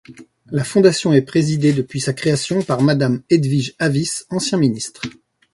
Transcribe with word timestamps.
La 0.49 0.63
fondation 0.63 1.13
est 1.13 1.21
présidée 1.21 1.73
depuis 1.73 2.01
sa 2.01 2.13
création 2.13 2.63
par 2.63 2.81
madame 2.81 3.21
Edwige 3.29 3.75
Avice, 3.77 4.25
ancien 4.31 4.57
ministre. 4.57 5.03